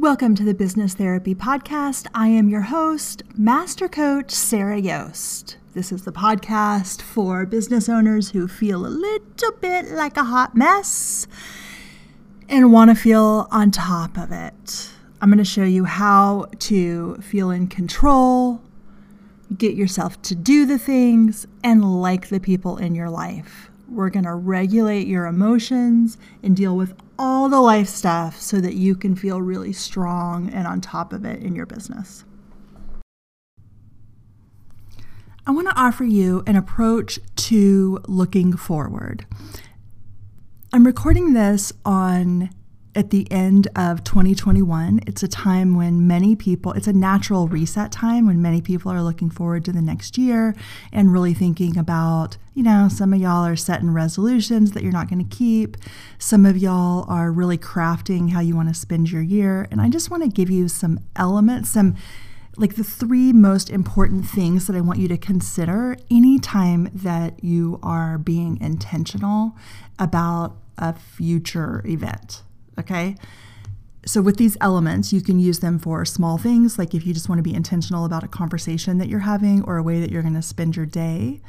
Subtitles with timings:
[0.00, 2.06] Welcome to the Business Therapy Podcast.
[2.14, 5.56] I am your host, Master Coach Sarah Yost.
[5.72, 10.54] This is the podcast for business owners who feel a little bit like a hot
[10.54, 11.26] mess
[12.46, 14.90] and want to feel on top of it.
[15.22, 18.60] I'm going to show you how to feel in control,
[19.56, 23.70] get yourself to do the things, and like the people in your life.
[23.88, 28.74] We're going to regulate your emotions and deal with all the life stuff so that
[28.74, 32.24] you can feel really strong and on top of it in your business.
[35.46, 39.26] I want to offer you an approach to looking forward.
[40.72, 42.50] I'm recording this on
[42.96, 45.00] at the end of 2021.
[45.06, 49.02] It's a time when many people, it's a natural reset time when many people are
[49.02, 50.56] looking forward to the next year
[50.92, 55.10] and really thinking about, you know, some of y'all are setting resolutions that you're not
[55.10, 55.76] going to keep.
[56.18, 59.68] Some of y'all are really crafting how you want to spend your year.
[59.70, 61.94] And I just want to give you some elements, some
[62.56, 67.78] like the three most important things that I want you to consider anytime that you
[67.82, 69.54] are being intentional
[69.98, 72.42] about a future event.
[72.78, 73.16] Okay.
[74.06, 77.28] So, with these elements, you can use them for small things, like if you just
[77.28, 80.22] want to be intentional about a conversation that you're having or a way that you're
[80.22, 81.40] going to spend your day.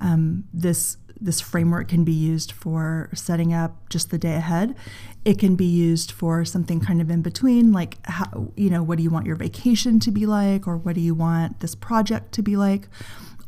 [0.00, 4.76] Um, this this framework can be used for setting up just the day ahead.
[5.24, 8.98] It can be used for something kind of in between, like how you know what
[8.98, 12.30] do you want your vacation to be like, or what do you want this project
[12.32, 12.88] to be like,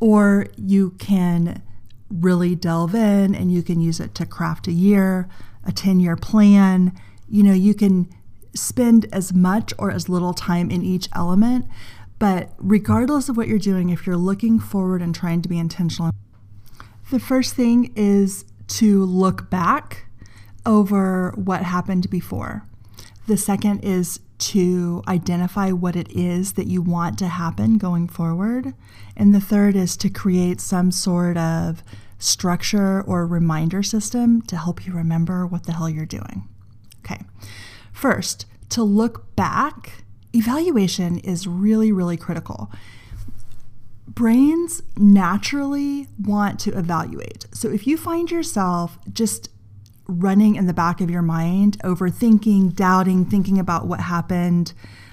[0.01, 1.61] or you can
[2.09, 5.29] really delve in and you can use it to craft a year,
[5.63, 6.91] a ten year plan
[7.29, 8.09] you know, you can
[8.55, 11.65] spend as much or as little time in each element.
[12.17, 16.11] But regardless of what you're doing, if you're looking forward and trying to be intentional,
[17.11, 20.07] the first thing is to look back
[20.65, 22.65] over what happened before.
[23.27, 28.73] The second is to identify what it is that you want to happen going forward.
[29.15, 31.83] And the third is to create some sort of
[32.17, 36.47] structure or reminder system to help you remember what the hell you're doing.
[37.99, 42.71] First, to look back, evaluation is really, really critical.
[44.07, 47.47] Brains naturally want to evaluate.
[47.51, 49.49] So if you find yourself just
[50.07, 54.71] running in the back of your mind, overthinking, doubting, thinking about what happened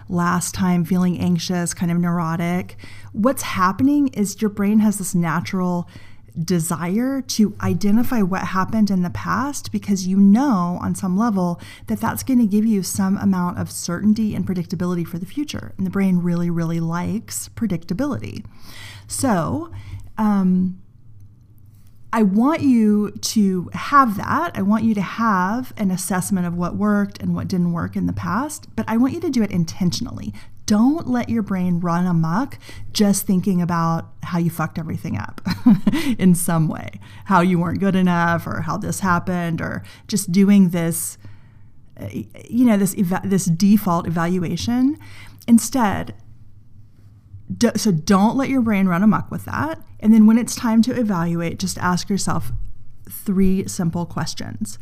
[0.09, 2.77] last time, feeling anxious, kind of neurotic,
[3.11, 5.89] what's happening is your brain has this natural
[6.43, 12.01] desire to identify what happened in the past because you know on some level that
[12.01, 15.73] that's going to give you some amount of certainty and predictability for the future.
[15.77, 18.45] And the brain really, really likes predictability.
[19.07, 19.73] So,
[20.19, 20.81] um,
[22.13, 24.53] I want you to have that.
[24.57, 28.07] I want you to have an assessment of what worked and what didn't work in
[28.07, 30.33] the past, but I want you to do it intentionally.
[30.66, 32.59] Don't let your brain run amok
[32.93, 35.41] just thinking about how you fucked everything up
[36.19, 40.71] in some way, how you weren't good enough, or how this happened, or just doing
[40.71, 41.19] this,
[42.49, 44.99] you know, this this default evaluation.
[45.47, 46.15] Instead,
[47.56, 49.81] do, so don't let your brain run amok with that.
[50.00, 52.50] And then when it's time to evaluate, just ask yourself
[53.09, 54.81] three simple questions: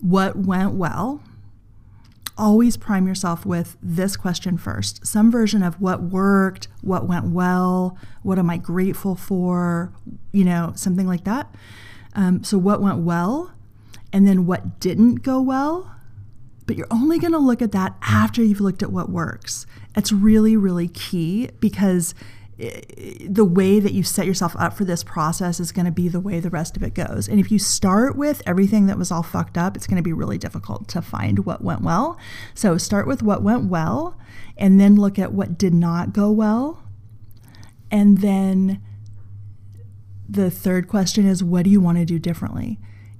[0.00, 1.22] What went well?
[2.38, 7.98] Always prime yourself with this question first some version of what worked, what went well,
[8.22, 9.92] what am I grateful for,
[10.32, 11.54] you know, something like that.
[12.14, 13.52] Um, so, what went well,
[14.12, 15.92] and then what didn't go well.
[16.66, 19.66] But you're only going to look at that after you've looked at what works.
[19.94, 22.12] It's really, really key because
[22.58, 26.20] the way that you set yourself up for this process is going to be the
[26.20, 27.28] way the rest of it goes.
[27.28, 30.12] And if you start with everything that was all fucked up, it's going to be
[30.12, 32.18] really difficult to find what went well.
[32.54, 34.18] So start with what went well
[34.56, 36.82] and then look at what did not go well.
[37.90, 38.80] And then
[40.26, 42.78] the third question is what do you want to do differently?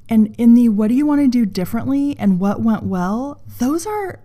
[0.08, 3.86] And in the what do you want to do differently and what went well, those
[3.86, 4.20] are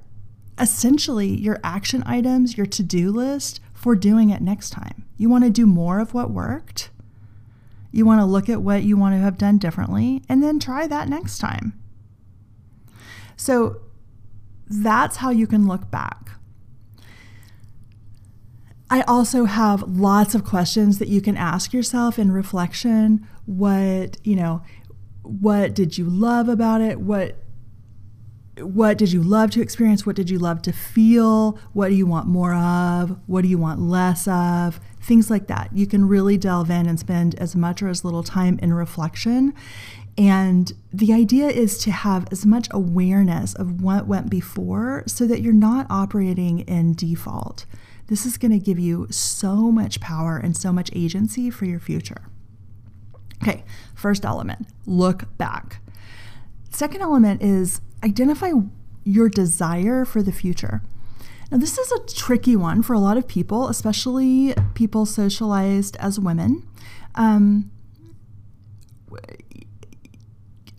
[0.58, 5.06] essentially your action items, your to do list for doing it next time.
[5.22, 6.90] You want to do more of what worked.
[7.92, 10.88] You want to look at what you want to have done differently and then try
[10.88, 11.80] that next time.
[13.36, 13.82] So
[14.68, 16.32] that's how you can look back.
[18.90, 23.28] I also have lots of questions that you can ask yourself in reflection.
[23.46, 24.64] What, you know,
[25.22, 27.00] what did you love about it?
[27.00, 27.38] What
[28.60, 30.06] what did you love to experience?
[30.06, 31.58] What did you love to feel?
[31.74, 33.18] What do you want more of?
[33.26, 34.80] What do you want less of?
[35.02, 35.70] Things like that.
[35.74, 39.54] You can really delve in and spend as much or as little time in reflection
[40.18, 45.42] And the idea is to have as much awareness of what went before so that
[45.42, 47.66] you're not operating in default.
[48.08, 51.80] This is going to give you so much power and so much agency for your
[51.80, 52.24] future.
[53.42, 53.64] Okay,
[53.96, 55.80] first element look back.
[56.70, 58.52] Second element is identify
[59.04, 60.82] your desire for the future.
[61.52, 66.18] Now, this is a tricky one for a lot of people, especially people socialized as
[66.18, 66.66] women.
[67.16, 67.70] Um,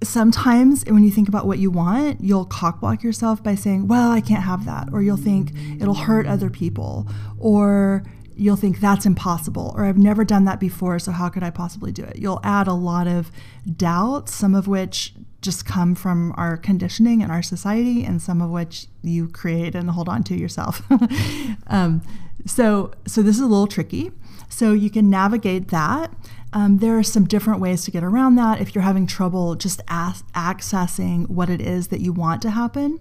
[0.02, 4.22] sometimes when you think about what you want, you'll cockblock yourself by saying, Well, I
[4.22, 4.88] can't have that.
[4.92, 7.06] Or you'll think it'll hurt other people.
[7.38, 8.02] Or
[8.34, 9.74] you'll think that's impossible.
[9.76, 12.16] Or I've never done that before, so how could I possibly do it?
[12.16, 13.30] You'll add a lot of
[13.76, 18.50] doubts, some of which just come from our conditioning and our society, and some of
[18.50, 20.82] which you create and hold on to yourself.
[21.66, 22.00] um,
[22.46, 24.12] so, so this is a little tricky.
[24.48, 26.12] So you can navigate that.
[26.52, 28.60] Um, there are some different ways to get around that.
[28.60, 33.00] If you're having trouble just as- accessing what it is that you want to happen,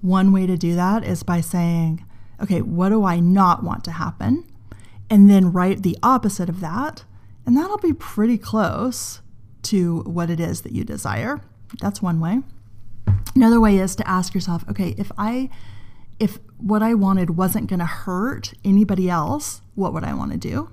[0.00, 2.04] one way to do that is by saying,
[2.40, 4.44] okay, what do I not want to happen?
[5.08, 7.04] And then write the opposite of that.
[7.46, 9.20] And that'll be pretty close
[9.62, 11.40] to what it is that you desire.
[11.80, 12.40] That's one way.
[13.34, 15.48] Another way is to ask yourself, okay, if I
[16.18, 20.38] if what I wanted wasn't going to hurt anybody else, what would I want to
[20.38, 20.70] do?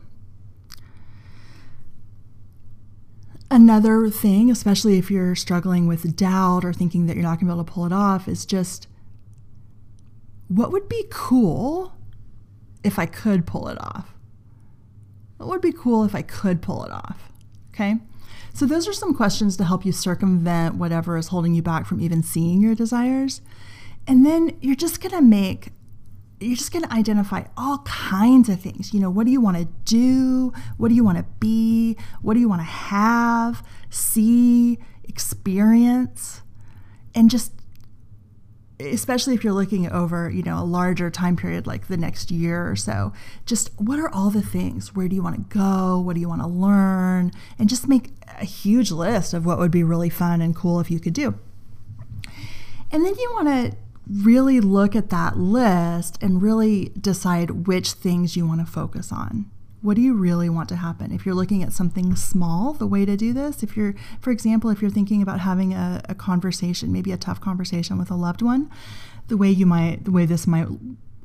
[3.50, 7.54] Another thing, especially if you're struggling with doubt or thinking that you're not going to
[7.54, 8.88] be able to pull it off, is just
[10.50, 11.94] what would be cool
[12.84, 14.14] if I could pull it off?
[15.38, 17.32] What would be cool if I could pull it off?
[17.74, 17.96] Okay.
[18.54, 22.02] So, those are some questions to help you circumvent whatever is holding you back from
[22.02, 23.42] even seeing your desires.
[24.08, 25.72] And then you're just going to make
[26.40, 28.94] you're just going to identify all kinds of things.
[28.94, 30.54] You know, what do you want to do?
[30.78, 31.98] What do you want to be?
[32.22, 36.42] What do you want to have, see, experience?
[37.14, 37.52] And just
[38.80, 42.70] especially if you're looking over, you know, a larger time period like the next year
[42.70, 43.12] or so,
[43.46, 44.96] just what are all the things?
[44.96, 46.00] Where do you want to go?
[46.00, 47.32] What do you want to learn?
[47.58, 50.90] And just make a huge list of what would be really fun and cool if
[50.90, 51.36] you could do.
[52.92, 53.78] And then you want to
[54.10, 59.50] really look at that list and really decide which things you want to focus on.
[59.82, 61.12] What do you really want to happen?
[61.12, 64.70] If you're looking at something small, the way to do this, if you're, for example,
[64.70, 68.42] if you're thinking about having a, a conversation, maybe a tough conversation with a loved
[68.42, 68.70] one,
[69.30, 70.68] the way you might, the way this might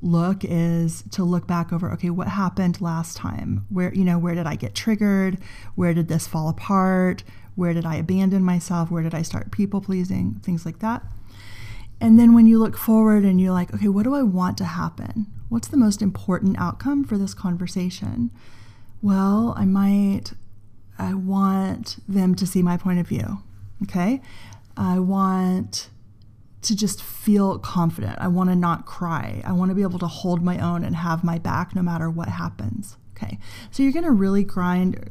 [0.03, 3.65] look is to look back over okay what happened last time?
[3.71, 5.39] Where you know where did i get triggered?
[5.77, 7.25] Where did this fall apart?
[7.55, 8.91] Where did i abandon myself?
[8.91, 10.41] Where did i start people pleasing?
[10.43, 11.03] Things like that
[12.01, 14.65] and then when you look forward and you're like, okay, what do I want to
[14.65, 15.27] happen?
[15.49, 18.31] What's the most important outcome for this conversation?
[19.03, 20.33] Well, I might,
[20.99, 23.39] I want them to see my point of view.
[23.83, 24.21] Okay.
[24.77, 25.91] I want
[26.63, 28.17] to just feel confident.
[28.19, 29.43] I want to not cry.
[29.45, 32.11] I want to be able to hold my own and have my back no matter
[32.11, 32.97] what happens.
[33.17, 33.39] Okay,
[33.71, 35.09] so you're going to really grind,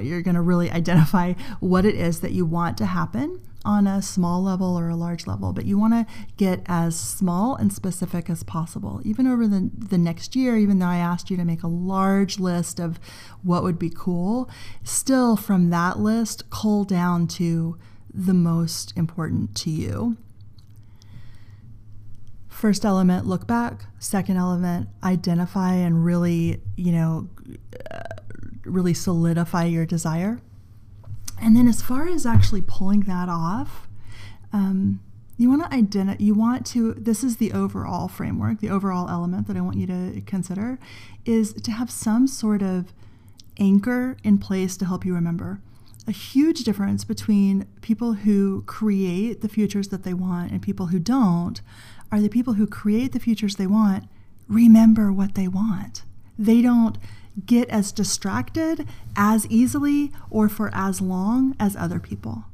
[0.00, 4.00] you're going to really identify what it is that you want to happen on a
[4.00, 8.30] small level or a large level, but you want to get as small and specific
[8.30, 9.00] as possible.
[9.04, 12.38] Even over the, the next year, even though I asked you to make a large
[12.38, 13.00] list of
[13.42, 14.48] what would be cool,
[14.84, 17.76] still from that list, cull down to
[18.14, 20.16] the most important to you.
[22.48, 23.84] First element, look back.
[23.98, 27.28] Second element, identify and really, you know,
[27.90, 27.98] uh,
[28.64, 30.40] really solidify your desire.
[31.40, 33.88] And then as far as actually pulling that off,
[34.52, 35.00] um,
[35.36, 39.46] you want to identify, you want to, this is the overall framework, the overall element
[39.48, 40.78] that I want you to consider
[41.24, 42.92] is to have some sort of
[43.58, 45.60] anchor in place to help you remember.
[46.08, 50.98] A huge difference between people who create the futures that they want and people who
[50.98, 51.60] don't
[52.12, 54.04] are the people who create the futures they want
[54.48, 56.04] remember what they want.
[56.38, 56.96] They don't
[57.44, 62.44] get as distracted as easily or for as long as other people.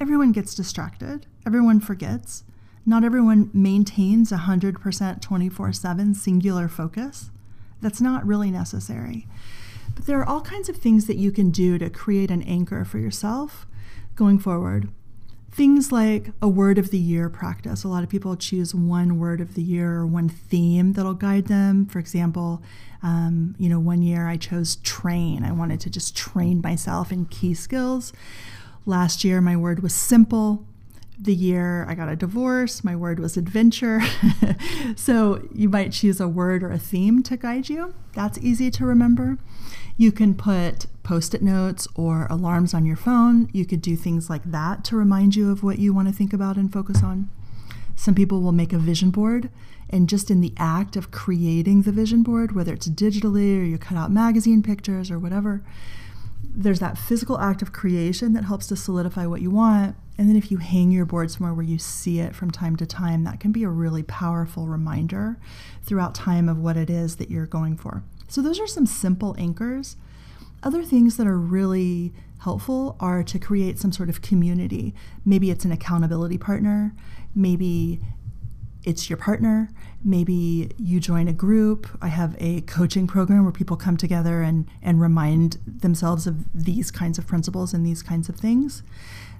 [0.00, 2.44] Everyone gets distracted, everyone forgets.
[2.84, 7.30] Not everyone maintains 100% 24 7 singular focus.
[7.80, 9.28] That's not really necessary.
[9.94, 12.84] But there are all kinds of things that you can do to create an anchor
[12.84, 13.66] for yourself
[14.16, 14.88] going forward.
[15.52, 17.84] Things like a word of the year practice.
[17.84, 21.46] A lot of people choose one word of the year or one theme that'll guide
[21.46, 21.84] them.
[21.84, 22.62] For example,
[23.02, 25.44] um, you know, one year I chose train.
[25.44, 28.14] I wanted to just train myself in key skills.
[28.86, 30.64] Last year, my word was simple.
[31.18, 34.00] the year I got a divorce, my word was adventure.
[34.96, 37.94] so you might choose a word or a theme to guide you.
[38.14, 39.38] That's easy to remember.
[39.96, 43.48] You can put post it notes or alarms on your phone.
[43.52, 46.32] You could do things like that to remind you of what you want to think
[46.32, 47.28] about and focus on.
[47.94, 49.50] Some people will make a vision board,
[49.90, 53.78] and just in the act of creating the vision board, whether it's digitally or you
[53.78, 55.62] cut out magazine pictures or whatever,
[56.42, 59.96] there's that physical act of creation that helps to solidify what you want.
[60.18, 62.86] And then if you hang your board somewhere where you see it from time to
[62.86, 65.38] time, that can be a really powerful reminder
[65.82, 68.02] throughout time of what it is that you're going for.
[68.32, 69.96] So those are some simple anchors.
[70.62, 74.94] Other things that are really helpful are to create some sort of community.
[75.22, 76.94] Maybe it's an accountability partner,
[77.34, 78.00] maybe
[78.84, 79.68] it's your partner.
[80.04, 81.86] Maybe you join a group.
[82.00, 86.90] I have a coaching program where people come together and, and remind themselves of these
[86.90, 88.82] kinds of principles and these kinds of things.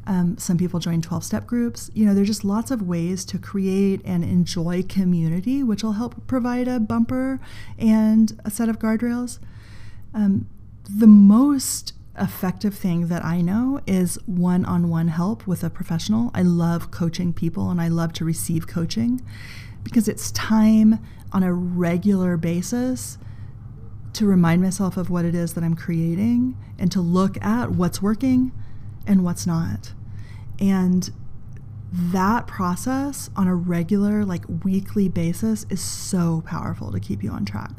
[0.07, 1.91] Um, some people join 12 step groups.
[1.95, 6.27] You know, there's just lots of ways to create and enjoy community, which will help
[6.27, 7.41] provide a bumper
[7.79, 9.39] and a set of guardrails.
[10.13, 10.49] Um,
[10.89, 16.31] the most effective thing that I know is one on one help with a professional.
[16.35, 19.21] I love coaching people and I love to receive coaching
[19.83, 20.99] because it's time
[21.33, 23.19] on a regular basis
[24.13, 28.03] to remind myself of what it is that I'm creating and to look at what's
[28.03, 28.53] working
[29.07, 29.93] and what's not.
[30.59, 31.11] And
[31.93, 37.45] that process on a regular, like weekly basis is so powerful to keep you on
[37.45, 37.73] track.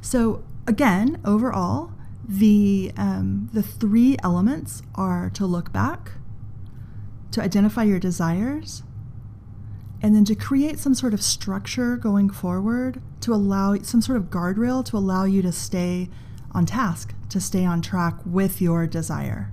[0.00, 1.92] So, again, overall,
[2.28, 6.12] the, um, the three elements are to look back,
[7.30, 8.82] to identify your desires,
[10.02, 14.24] and then to create some sort of structure going forward to allow some sort of
[14.24, 16.10] guardrail to allow you to stay
[16.52, 19.52] on task, to stay on track with your desire.